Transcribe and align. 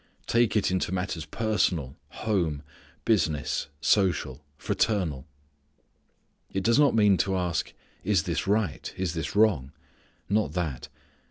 Take 0.25 0.55
it 0.55 0.71
into 0.71 0.91
matters 0.91 1.25
personal, 1.25 1.95
home, 2.07 2.63
business, 3.05 3.67
social, 3.81 4.43
fraternal. 4.57 5.27
It 6.51 6.63
does 6.63 6.79
not 6.79 6.95
mean 6.95 7.17
to 7.17 7.37
ask, 7.37 7.71
"Is 8.03 8.23
this 8.23 8.47
right? 8.47 8.91
is 8.97 9.13
this 9.13 9.35
wrong?" 9.35 9.73
Not 10.27 10.53
that. 10.53 10.87